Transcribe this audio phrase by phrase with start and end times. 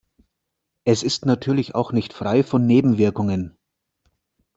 [0.83, 3.55] Es ist natürlich auch nicht frei von Nebenwirkungen.